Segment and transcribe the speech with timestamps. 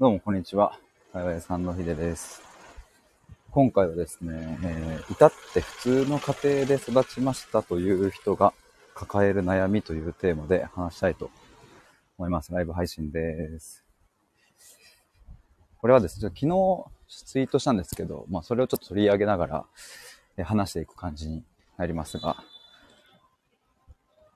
[0.00, 0.78] どうも、こんにちは。
[1.12, 2.40] かややさんのひでです。
[3.50, 8.54] 今回はですね、えー至って普通の家庭で育ちましたという人が
[8.94, 11.30] 抱える悩みというテーマで話したいと
[12.16, 12.50] 思います。
[12.50, 13.84] ライブ配信です。
[15.82, 16.84] これはですね、昨日
[17.26, 19.66] ツイートしたんですけど、まあそれをちょっと取り上げなが
[20.38, 21.44] ら話していく感じに
[21.76, 22.42] なりますが、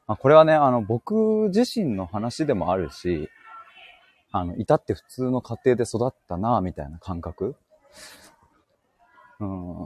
[0.06, 3.30] まあ、これはね、あの、僕自身の話でもあるし、
[4.36, 7.54] あの、至って普通の家庭で育ったなぁみたいな感覚。
[9.38, 9.78] うん。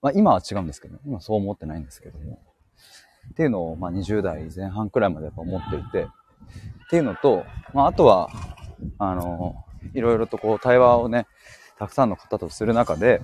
[0.00, 2.40] まあ今は違うんですけど、今そう思ってないんですけども。
[3.32, 6.06] っていうのを、まあ20代前半くらいまでやっぱ思っていて、っ
[6.88, 8.30] ていうのと、まああとは、
[8.96, 11.26] あの、いろいろとこう対話をね、
[11.78, 13.20] たくさんの方とする中で、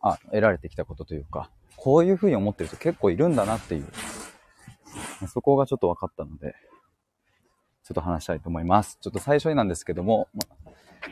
[0.00, 3.86] あ、得られてきたことというか、こういうふうに思ってる人結構いるんだなっていう、
[5.28, 6.56] そこがちょっと分かったので、
[7.86, 8.98] ちょっと話したいと思います。
[9.00, 10.26] ちょっと最初になんですけども、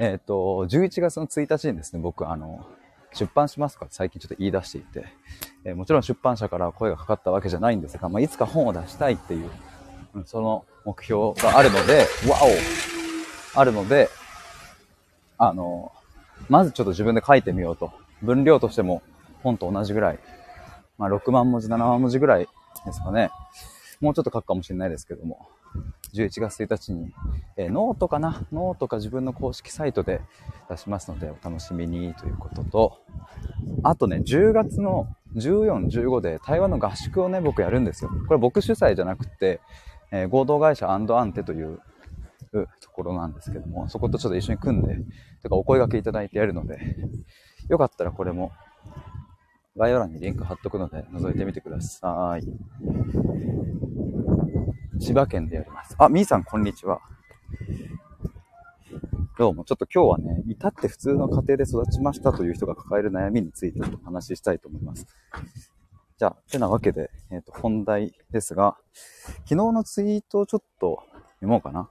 [0.00, 2.66] えっ、と、11月の1日にですね、僕、あの、
[3.12, 5.04] 出版しますかって最近ちょっと言い出していて、
[5.62, 9.50] えーもちろん出版社から声がかかったわけじゃないんですが、まあ、いつか本を出したいっていう、
[10.26, 12.38] その目標があるので、わ
[13.54, 14.08] おあるので、
[15.38, 15.92] あの、
[16.48, 17.92] まずちょっと自分で書いてみようと。
[18.20, 19.02] 分量としても
[19.44, 20.18] 本と同じぐらい、
[20.98, 22.48] まあ、6万文字、7万文字ぐらい
[22.84, 23.30] ですかね。
[24.00, 25.48] もうちょっと書くかもしれないですけども、
[26.14, 27.12] 11月1日に、
[27.56, 28.46] えーノートかな？
[28.52, 30.20] ノートか自分の公式サイトで
[30.70, 32.98] 出しますので、お楽しみにということと、
[33.82, 38.10] あとね、10月の14、15で台湾の合宿をね、僕やるんですよ。
[38.28, 39.60] これ僕主催じゃなくて、
[40.12, 41.80] えー合同会社アンアンテという
[42.52, 44.98] うところなんですけども、そことちょっと一緒に組んで、
[45.42, 46.78] とかお声掛けいただいてやるので、
[47.68, 48.52] よかったらこれも
[49.76, 53.83] 概要欄にリンク貼っとくので覗いてみてください。
[55.00, 55.94] 千葉県でやります。
[55.98, 57.00] あ、みーさんこんにちは。
[59.36, 65.06] どうも、ちょっと今日はね、至って普通の家庭で育ちましたという人が抱える悩みについてお話ししたいと思います。
[66.16, 68.76] じゃあ、てなわけで、えっ、と、本題ですが、
[69.42, 71.02] 昨日のツイートをちょっと
[71.40, 71.90] 読もうかな。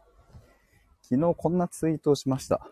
[1.02, 2.66] 昨日こんなツイートをしました。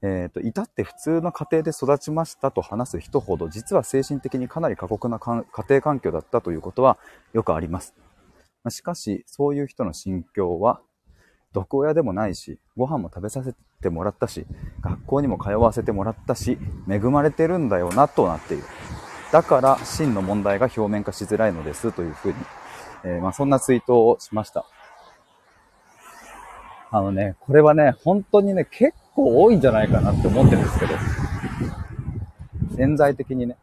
[0.00, 6.98] えっ、と、至って普通の家庭で育ちましたと話す人ほど、実は精神的にかなり過酷な家庭環境だったということは
[7.34, 7.94] よくあります。
[8.68, 10.82] ましかし、そういう人の心境は、
[11.54, 14.46] 毒親でもないし、ご飯も食べさせてもらったし、
[14.82, 18.64] 学校にも通わせてもらったし、恵まれてるんだよなとなっている。
[19.32, 22.34] だから、真の問題が表面化しづらいのですというふうに、
[23.04, 24.66] えーまあ、そんなツイートをしました。
[26.90, 30.94] あのね、これはね、本当にね、結構多いんじゃないかなって思ってるんですけど、
[32.76, 33.56] 潜在的にね、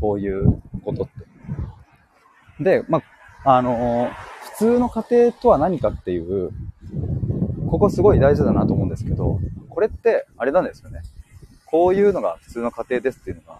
[0.00, 2.62] こういうことって。
[2.62, 3.02] で、まあ、
[3.44, 4.10] あの
[4.54, 6.50] 普通の家庭とは何かっていう、
[7.68, 9.38] ここすごい大事だなと思うんですけど、
[9.68, 11.02] これって、あれなんですよね。
[11.66, 13.58] こういうのが普通の家庭ですっていうのが、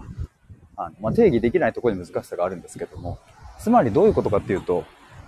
[0.77, 3.19] あのまあ、定義できないところに難しさがあるんですけども、
[3.59, 4.85] つまりどういうことかっていうと、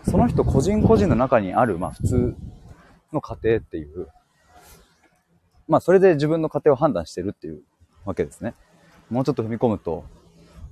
[0.09, 2.37] その人個人個人の中にある、まあ、普通
[3.13, 4.09] の家庭っていう、
[5.69, 7.63] まあ、それで自分の家庭を判断してるっていう
[8.05, 8.55] わけですね。
[9.11, 10.05] もうちょっと踏み込むと、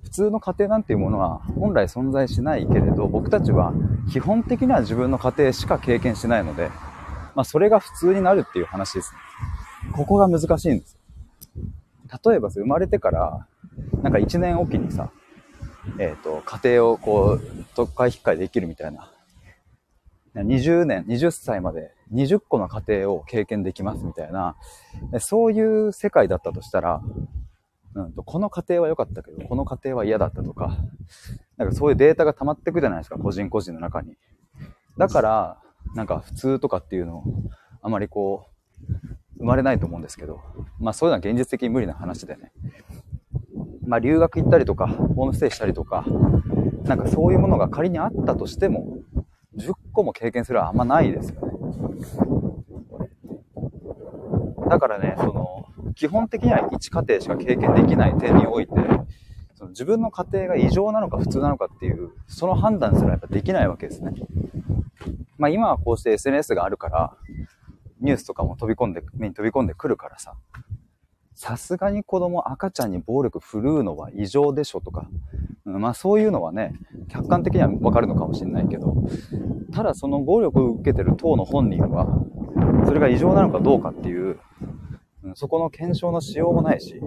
[0.04, 3.72] 普通の家庭なんていうものは本来存在しないけれど、僕たちは
[4.12, 6.70] 基本的には自分の家庭しか経験しないので、
[7.34, 9.92] まあそれが普通になるっていう話ですね。
[9.92, 10.98] ここが難しいんです。
[12.24, 13.46] 例えば生まれてから、
[14.02, 15.10] なんか1年おきにさ、
[15.98, 19.10] えっ、と、家庭をこう、特会引っかえできるみたいな。
[20.34, 24.56] 20年、20歳まで20個の家庭を経験できますみたいな、
[25.20, 27.00] そういう世界だったとしたら、
[27.94, 30.76] うんと、この家庭は良かったけど、この家庭は嫌だったとか、
[31.56, 34.16] なんかそういうデータが溜まってくじゃないですか、個人個人の中に。
[34.98, 35.58] だから、
[35.94, 37.24] なんか普通とかっていうのを、
[37.82, 38.92] あまりこう、
[39.38, 40.40] 生まれないと思うんですけど、
[40.78, 42.52] まあそういうのは現実的に無理な話でね。
[43.86, 46.04] まあ留学行ったりとか、ホームステイしたりとか、
[46.84, 48.98] なんかそういうものが仮にあったとしても、
[49.56, 51.52] 10個も経験するはあんまないですよね。
[54.68, 55.53] だからね、その、
[55.94, 58.72] 基本的には1家庭しか経験できない点において、
[59.54, 64.12] その自分の家庭が異常なのか普通なのかっていう、その判断すらやっぱできないわけですね。
[65.38, 67.16] まあ今はこうして SNS があるから、
[68.00, 70.34] ニュースとかも飛び込んで、目に飛び込んでくるからさ、
[71.34, 75.08] さすがに子供赤ちゃんに暴力振るうのは異常でしょとか、
[75.64, 76.74] まあそういうのはね、
[77.08, 78.96] 客観的にはわかるのかもしれないけど、
[79.72, 82.06] ただその暴力を受けてる当の本人は、
[82.86, 84.38] それが異常なのかどうかっていう、
[85.34, 87.00] そこの検証のしようもないし、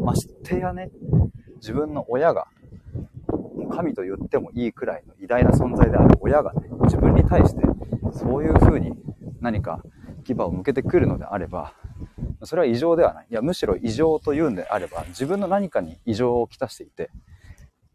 [0.00, 0.90] ましてやね、
[1.56, 2.46] 自分の親が、
[3.70, 7.62] 神と言ってもいいくらいの偉大な存在である親がね、自分に対して、
[8.12, 8.92] そういうふうに
[9.40, 9.82] 何か
[10.24, 11.74] 牙を向けてくるのであれば、
[12.42, 13.26] それは異常ではない。
[13.30, 17.10] いや、むしろ異常というんであれば、自分の何かに異常をきたしていて、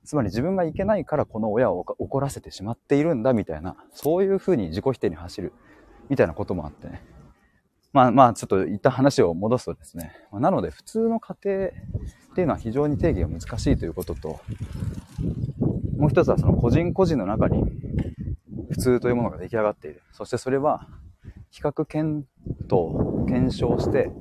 [0.04, 5.54] つまり自分がいけないからこの親を怒らせてしまっているんだみたいな、そういうふうに自己否定に走る
[6.10, 7.04] みたいなこともあってね。
[7.92, 10.12] まあまあ、ちょっと一旦話を戻すとですね。
[10.32, 11.72] なので、普通の家庭っ
[12.36, 14.40] ていうのは非常に定義が難しいということと、
[15.98, 17.64] もう一つはその個人個人の中に
[18.70, 20.02] 普通というものが出来上がっている。
[20.12, 20.88] そしてそれは
[21.50, 22.28] 比較検
[22.66, 24.12] 討、検証して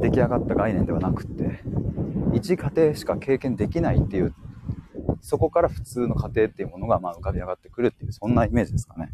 [0.00, 1.60] 出来上がった概念ではなくって、
[2.32, 4.32] 一家庭しか経験できないっていう、
[5.20, 9.12] そこから普通の家庭っていうものがまあ浮かび上がってくるっていう、そんなイメージですかね。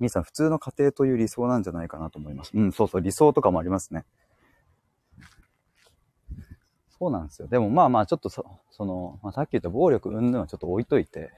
[0.00, 2.50] 兄さん、普通の家庭という理想なんじゃないかなと思います。
[2.54, 4.04] うん、そうそう、理想とかもありますね。
[6.98, 7.48] そうなんですよ。
[7.48, 11.30] でもまあまあ、ちょっとそその、まあ、さっき言った暴力云々はちょっと置いといて、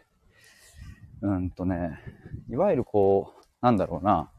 [1.21, 1.99] うんとね、
[2.49, 4.31] いわゆるこう、なんだろうな、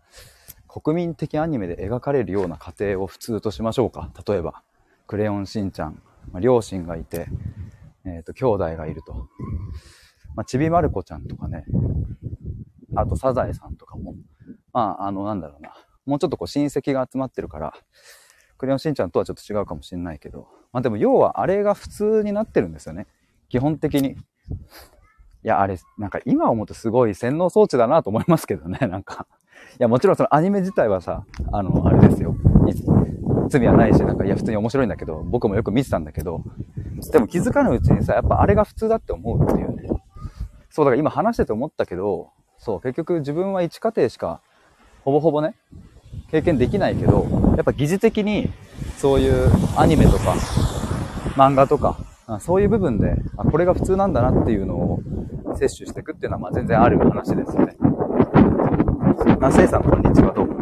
[0.68, 4.10] 国民的アニメで描かれるような家庭を普通としましょうか。
[4.28, 4.64] 例えば、
[5.08, 6.02] クレヨンしんちゃん、
[6.32, 7.28] まあ、両親がいて、
[8.06, 9.28] えっ、ー、と、兄弟がいると。
[10.36, 11.66] まあ、ちびまる子ちゃんとかね、
[12.96, 14.16] あとサザエさんとかも、
[14.74, 15.74] まあ、あの、なんだろうな、
[16.06, 17.74] もうちょっとこう親戚が集まってるから、
[18.58, 23.08] クレヨンしんちゃんとはちょっと違うかもしれないけど、まあでも要はあれが普通になってるんですよね。
[23.48, 24.12] 基本的に。
[24.12, 24.16] い
[25.44, 29.28] や、あれ、なんか今思うとすごい洗脳装置だなと思いますけどね、 なんか。
[29.74, 32.36] いや、もちろんそのアニメ自体はさ、あの、あれですよ。
[33.48, 36.44] 罪はないし、なんか、いや、普通に面白いんだけど、僕もよく見てたんだけど、
[37.12, 39.90] でも気づかぬうちにさ、やっぱあれが普通だって思うっていうね。
[40.70, 44.42] そう、だから今話してて思ったけど、そう、結局自分は一家庭しか、
[45.06, 45.56] ほぼほぼね、
[46.30, 47.26] 経験できないけど、
[47.56, 48.50] やっぱ疑似的に、
[48.98, 50.34] そういうアニメとか、
[51.36, 51.98] 漫画とか、
[52.42, 55.00] そういう部分で、あ、これが普通なんだなっていうのを
[55.56, 57.78] 摂取していくっていうのは、まあ全然ある話ですよね。
[59.42, 60.60] あ、せいさん、こんにちは、どうも。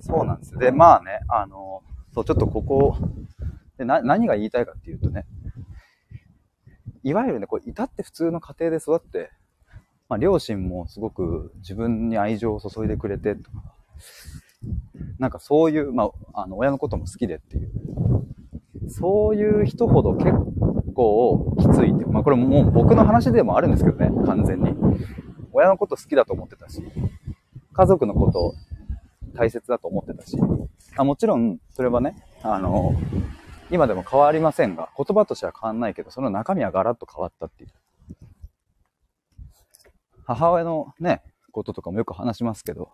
[0.00, 0.56] そうなんです。
[0.58, 1.82] で、まあね、あの、
[2.12, 2.96] そう、ちょっとここ、
[3.78, 5.24] でな何が言いたいかっていうとね、
[7.04, 9.30] いわゆるね、こう、至って普通の家庭で育って、
[10.08, 13.74] まあ、両親もすごく自分に愛情を注いでくれてとか、
[15.18, 17.70] なんかそういう、まあ、あの、親のことも好きでっていう、
[18.88, 20.32] そういう人ほど結
[20.94, 24.74] 構きついって、まあこれもう僕の話でもあるんですけどね、完全に。
[25.52, 26.82] 親のこと好きだと思ってたし、
[27.72, 28.54] 家族のこと
[29.34, 30.38] 大切だと思ってたし、
[30.96, 32.94] あもちろんそれはね、あの、
[33.70, 37.70] 今でも変わりませんが、言葉としては変わんないけど、その中身はガラッと変わったっていう。
[40.26, 41.22] 母親のね、
[41.52, 42.90] こととかもよく話しますけど、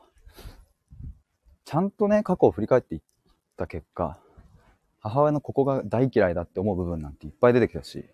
[1.64, 3.00] ちゃんとね、過去を振り返っていっ
[3.56, 4.18] た結果、
[5.00, 8.04] 母親のここが大嫌いだって思う部分なんていっぱい出てきたし、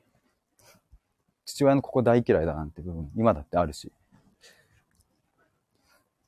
[1.45, 3.93] 父親のここ大嫌いだなんて部分、今だってあるし。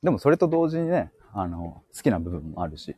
[0.03, 2.95] でもそれと同時にね、あの、好きな部分もあるし。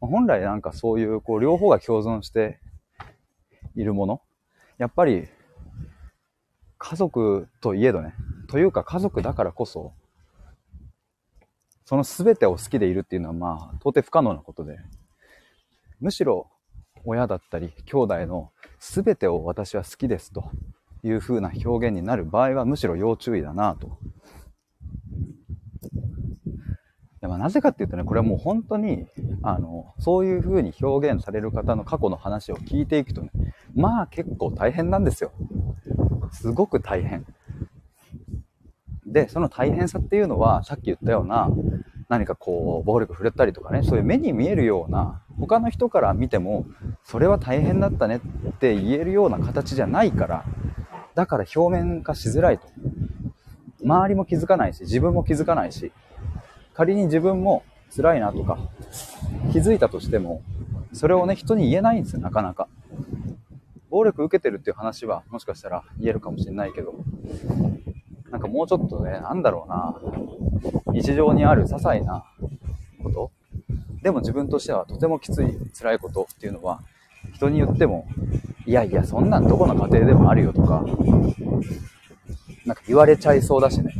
[0.00, 2.60] 本来なんかそういう、こう、両方が共存して
[3.74, 4.22] いるもの。
[4.78, 5.28] やっぱり、
[6.78, 8.14] 家族といえどね、
[8.48, 9.92] というか家族だからこそ、
[11.84, 14.78] その全てを好きでいるっていうのはまあ、到底不可能なことで、
[16.00, 16.50] むしろ
[17.04, 20.50] 親だったり兄弟の全てを私は好きですと
[21.02, 23.98] いう風な表現になる場合はむしろ要注意だなと。
[27.26, 29.06] まあなぜかっていうとね、これはもう本当に、
[29.42, 33.30] あの、そういう風に表現される方の過去の話を聞いていくとね、
[33.74, 35.32] まあ結構大変なんですよ。
[36.30, 37.26] すごく大変。
[39.06, 41.50] で、その大変さっていうのは、さっき言ったような、
[42.08, 46.66] 何かこう、暴力振れたりとかね、そういう目に見えるような、他の人から見ても、
[47.04, 48.20] それは大変だったね
[48.50, 50.44] って言えるような形じゃないから、
[51.14, 52.68] だから表面化しづらいと。
[53.82, 55.92] 周りも気づかないし、自分も気づかないし、
[56.78, 57.64] 仮に自分も
[57.96, 58.56] 辛いなとか、
[59.50, 60.42] 気づいたとしても、
[60.92, 62.68] それをね、人に言えないんですよ、なかなか。
[63.90, 66.94] 暴力受けてるっていう話は、もしかしたら言えるかもしれないけど、
[68.30, 72.24] なんかもうちょっとね、なんだろうな、日常にある些細な
[73.02, 73.32] こと
[74.04, 76.84] でも自分としてはとてもきつい、辛いことっていうのは、
[77.34, 78.06] 人に言っても、
[78.66, 80.84] いやいや、そんなんどこの家庭でもあるよとか、
[82.66, 83.92] なんか言われちゃいそうだしね。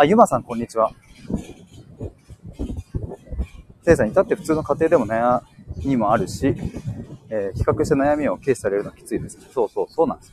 [0.00, 0.92] あ、ゆまさん、こんにちは。
[3.82, 5.42] せいさん、至って普通の家庭でも悩
[5.84, 6.54] みもあるし、
[7.28, 9.40] えー、比較して悩みを軽視されるのはきついです。
[9.52, 10.32] そうそう、そうなんです。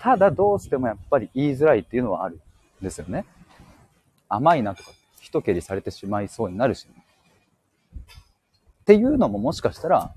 [0.00, 2.40] ただどうしてもやっぱり言いづらいっていうのはある
[2.80, 3.26] んですよね。
[4.28, 10.12] 甘いなとか、一蹴りされてしまいそうになるし、っていうのももしかしたら、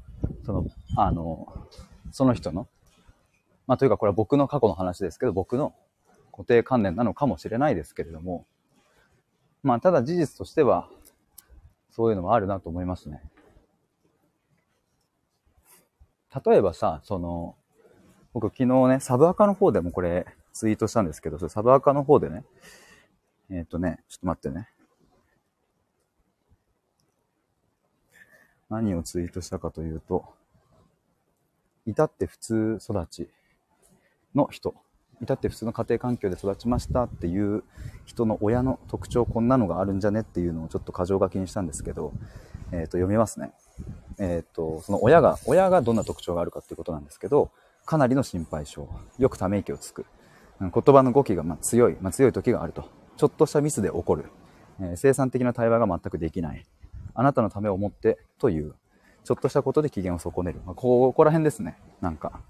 [0.47, 0.65] その、
[0.97, 1.67] あの、
[2.11, 2.67] その人の、
[3.67, 5.75] まあというかこれは僕の過去の話ですけど、僕の
[6.31, 8.47] 固定観念なのかもしれないですけれども、
[9.63, 10.89] まあただ事実としては、
[11.91, 13.22] そういうのもあるなと思いますね。
[16.46, 17.55] 例えばさ、その、
[18.34, 22.43] 僕昨日ね、サブアカの方でもこれツイートしたんですけど、それサブアカの方でね、
[23.50, 24.70] えっ、ー、とね、ちょっと待ってね。
[28.70, 30.25] 何をツイートしたかというと、
[31.86, 33.29] 至って普通育ち
[34.34, 34.74] の人、
[35.22, 37.63] 至って普通の家庭環境で育ちましたっていう
[38.05, 42.13] 人の親の特徴こんなのがあるんじゃねっていうのをちょっと箇条書きにしたんですけど、
[42.72, 43.51] え、ー、と、読みますね。
[44.17, 47.51] えっ、ー、と、その親が、親がどんな特徴があるかっていうことなんですけど、
[47.86, 48.88] かなりの心配性。
[49.20, 50.05] よくため息をつく。
[50.60, 52.89] 言葉の語気がま強い、まあ、強い時があると。
[53.17, 54.25] ちょっとしたミスで起こる。
[54.79, 56.65] えー、生産的な対話が全くできない。
[57.13, 58.75] あなたのためを思ってという。
[59.24, 60.62] ちょっとしたことで機嫌を損ねる。
[60.65, 61.77] まあ、ここら辺ですね。
[62.01, 62.41] なんか。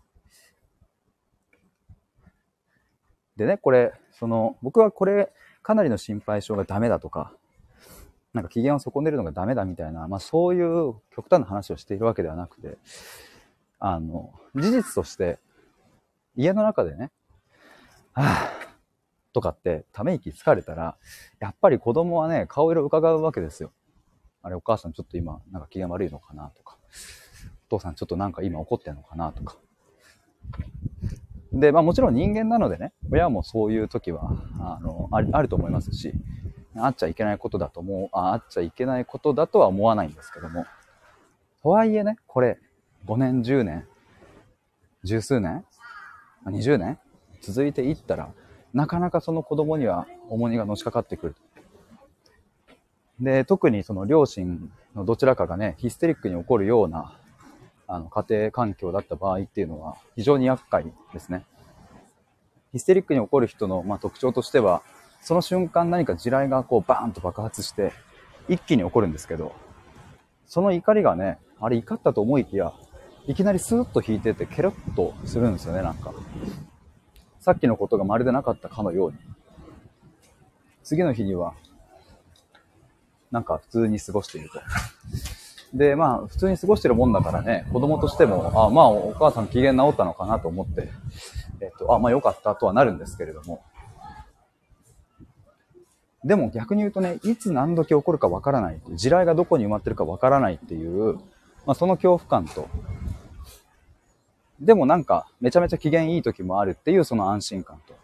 [3.36, 7.34] でね、これ、その、僕はこれ、かなりの心配性がダメだとか、
[8.34, 12.78] なんか機嫌を損ねるのがダメだみたいな、まあそういう極端な話をしているわけではなくて、
[13.80, 15.40] あの、事実として、
[16.36, 17.12] 家の中でね、
[18.14, 18.74] はぁ、
[19.34, 20.98] とかってため息つかれたら、
[21.40, 23.72] やっぱり子供はね、顔色伺うわけですよ。
[24.42, 26.78] あれ、お母さんちょっと今、なんか機嫌悪いのかなとか、
[27.68, 29.58] お父さんちょっとなんか今怒ってんのかなとか。
[31.54, 36.14] で、まあもちろん人間なのでね、親もそういう時は、あの、あると思いますし、
[36.76, 40.66] あっちゃいけないことだと思う、ああっちゃいけないことだとは思わないんですけども。
[41.62, 42.60] とはいえね、これ、
[43.06, 43.88] 5年、10年、
[45.04, 45.64] 十数年、
[46.46, 47.00] 20年
[47.42, 48.34] 続いていったら、
[48.74, 51.36] なかなかその子供には重荷がのしかかってくる。
[53.20, 57.16] で、特にその両親のどちらかがね、ヒステリックに起こるような、
[57.94, 61.46] あの、家庭環境だった場合っていうのは非常に厄介ですね。
[62.72, 64.82] ヒステリックに起こる人の、まあ、特徴としては、
[65.22, 67.94] その瞬間何か地雷がこうバーンと爆発して
[68.50, 69.54] 一気に起こるんですけど、
[70.48, 72.74] その怒りがね、あれ怒ったと思いきや、
[73.28, 76.14] いきなりスーッと引いててケロッとするんですよね、なんか。
[77.42, 79.18] さっきのことがまるでなかったかのように。
[80.84, 81.54] 次の日には、
[83.30, 84.60] なんか普通に過ごしていると。
[85.74, 90.90] で、まあ、普通に過ごしてるもんだからね、子供としても、あまあ、お母さん機嫌治ったのかなと思って、
[91.62, 93.64] えっと、あまあよかったとはなるんですけれども、
[96.24, 101.16] でも逆に言うとね、いつ何時起こるかわからないっていう、地雷がどこに埋まってるかわからないっていう、
[101.66, 102.70] まあその恐怖感と、
[104.60, 107.96] でもなんかめちゃめちゃ機嫌いい時もあるっていうその安心感と、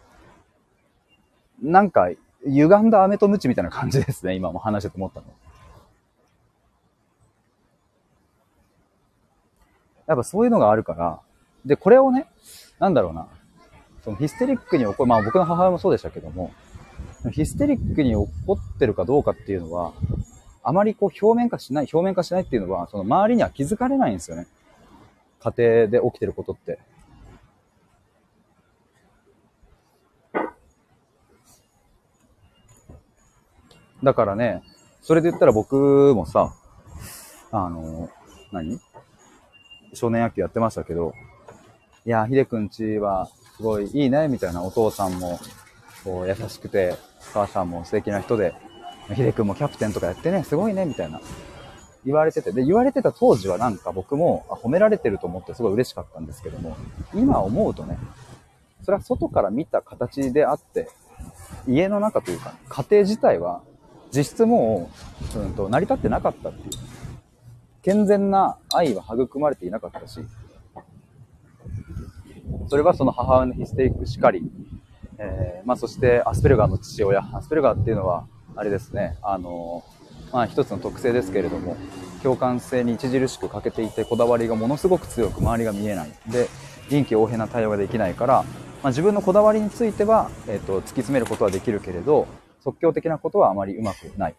[1.62, 2.10] なんか
[2.44, 5.26] 歪んだ飴とムチみたいな感じですね、今も話してて思ったの。
[10.06, 11.20] やっぱそういうのがあるから、
[11.64, 12.26] で、これをね、
[12.78, 13.28] なんだろうな、
[14.02, 16.52] そのヒステリックに起こる、まあ僕の母親もそうでしたけども、
[17.32, 18.14] ヒステリックに起
[18.46, 19.92] こってるかどうかっていうのは、
[20.62, 24.46] あまりこう表面化しない、表面化しないっていうのは、その周りには気づかれないんですよね。
[25.40, 26.78] 家庭で起きてることって。
[34.02, 34.62] だからね、
[35.02, 36.54] それで言ったら僕もさ、
[37.52, 38.08] あの、
[38.52, 38.80] 何？
[39.94, 41.14] 少年野球やってましたけど、
[42.06, 45.38] いや、ひでくんちはすごいいいね、みたいなお父さんも、
[46.04, 46.96] こう優しくて、
[47.30, 48.54] お母さんも素敵な人で、
[49.14, 51.20] ひでくんもキャプテンとかやってね、すごいね、みたいな。
[52.04, 52.52] 言われてて。
[52.52, 56.76] で、言われてた当時はなんか僕も褒められてると思ってすごい嬉しかったんですけども、
[57.14, 57.98] 今思うとね、
[58.82, 60.88] それは外から見た形であって、
[61.68, 63.60] 家の中というか、家庭自体は
[64.10, 64.90] 実質も
[65.36, 66.99] う、うんと、成り立ってなかったっていう。
[67.82, 70.20] 健全な愛は育まれていなかったし、
[72.68, 74.42] それはその母親のヒステリックしかり、
[75.18, 79.84] えー、まあそしてアスペルガーの父親、アスペルガーっていうのは、あれですね、あの、
[80.32, 81.76] まあ一つの特性ですけれども、
[82.22, 86.10] 共感性に著しく欠けていて、こだわりがものすごく強く周りが見えない。
[86.28, 86.48] で、
[86.90, 88.44] 臨機応変な対応ができないから、
[88.82, 92.26] まあ、自分のこだわりについては、えっ、ー、と、突き詰めることはできるけれど、
[92.62, 94.34] 即興的なことはあまりうまくない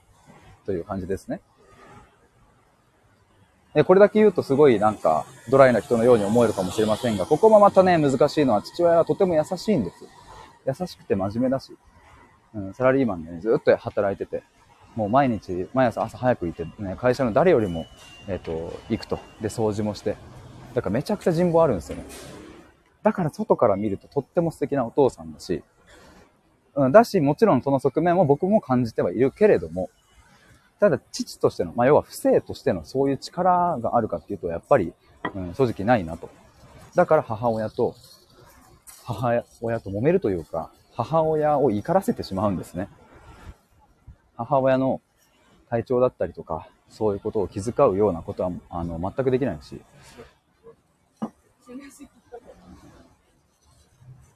[0.65, 1.41] という感じですね。
[3.73, 10.05] えこれだけ言うとすごいなんかドライな人のように思えるかもしれませんが、ここもまたね、難しいのは父親はとても優しいんです。
[10.67, 11.75] 優しくて真面目だし、
[12.53, 14.43] うん、サラリーマンでね、ずっと働いてて、
[14.95, 17.85] もう毎日、毎朝朝早く行って、ね、会社の誰よりも、
[18.27, 19.19] えっ、ー、と、行くと。
[19.39, 20.17] で、掃除もして。
[20.73, 22.03] だからめちゃくちゃ人望あるんですよね。
[23.03, 25.63] だから外から見るととっても素敵なお父さんだし、
[26.75, 29.89] うん、だし、もちろんその側面も僕も感じてはいるけれども、
[30.81, 34.93] ただ父としての、まあ、要は不正としてのそういう力があるかっていうと、やっぱり
[35.33, 36.29] うん、正直ないなと。
[36.95, 37.95] だから母親と、
[39.05, 42.89] 母親と揉めるというか、母親を怒らせてしまうんですね。
[44.35, 45.01] 母親の
[45.69, 49.81] 体調だったりとか、そういうことを気遣うようなことは、あの、全くできないし。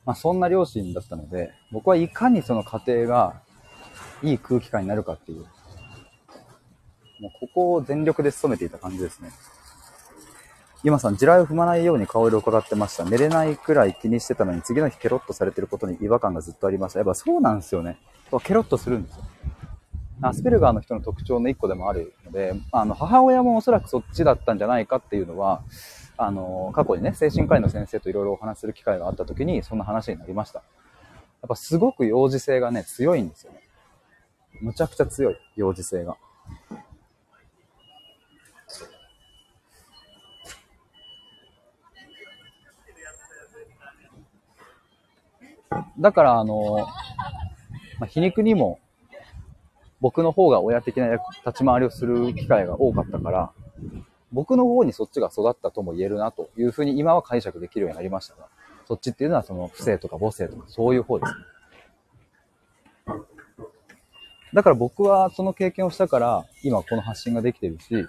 [0.05, 3.41] まあ、そんな両親だったので、僕はいかにその家庭が
[4.21, 5.45] いい空気感になるかっていう、
[7.19, 9.31] もうここを全力で努めていた感じですね。
[10.83, 13.05] 今さん、地雷を踏まないように顔色を伺ってました。
[13.05, 16.99] 寝れないくらい気にしてたのに、次の日ケロッとされてることに違和感がずっとありました。
[16.99, 17.97] やっぱそうなんですよね。
[18.43, 19.23] ケロッとするんですよ。
[20.21, 25.63] アスペルガーの人の特徴の一個でもあるので、あの、母親もおそらくそっちだったんじゃないかっていうのは、
[26.17, 30.59] あの、過去にね、精神科医の先生といろいろお話しする機会があった時に、そんな話になりました。
[30.59, 30.63] や
[31.47, 33.61] っぱすごく幼児性がね、強いんですよね。
[34.61, 36.15] むちゃくちゃ強い、幼児性が。
[45.99, 46.87] だから、あの、
[47.99, 48.79] まあ、皮肉にも、
[50.01, 51.19] 僕の方が親的な立
[51.59, 53.51] ち回りをする機会が多かったから、
[54.31, 58.47] 僕の方にそっちが育ったとも言えるなというふうに今は解釈できるようになりましたが、
[58.87, 61.37] そっちっていうのはその不正とか母性とかそういう方ですね。
[64.53, 68.05] だから僕はその経験をしたから、今この発信ができてるし、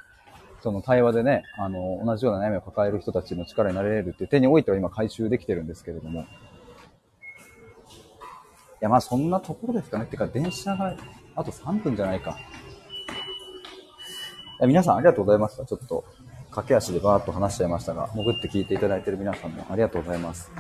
[0.63, 6.27] その対話でね、あの、同じような悩みを抱える人たちの力になれるっていう手においては今回収できてるんですけれども。
[8.77, 10.07] いや、まあそんなところですかね。
[10.07, 10.95] てか、電車が
[11.35, 12.39] あと3分じゃないか。
[14.63, 15.65] 皆さんありがとうございました。
[15.67, 16.05] ちょっと
[16.51, 20.51] 駆け足でバーッと話しちゃいましたが、潜って聞いていただいている皆さんもありがとうございます。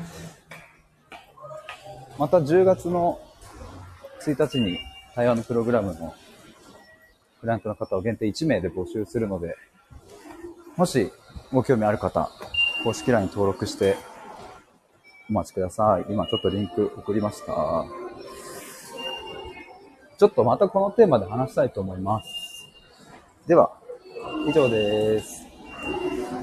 [2.19, 3.19] また10月の
[4.21, 4.79] 1日に
[5.15, 6.15] 対話のプログラムの
[7.41, 9.57] クラントの方を限定1名で募集するので、
[10.77, 11.11] もし
[11.53, 12.31] ご興味ある方、
[12.85, 13.97] 公式 LINE 登録して
[15.31, 16.13] お待ちください。
[16.13, 18.05] 今ちょっとリンク送りました。
[20.19, 22.67] ちょっとまたこのテーマで話したいと思います。
[23.47, 23.71] では、
[24.49, 25.47] 以上です。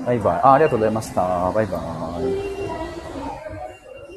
[0.06, 0.36] バイバイ。
[0.38, 1.52] あありがとうございました。
[1.52, 1.78] バイバ
[2.50, 2.53] イ。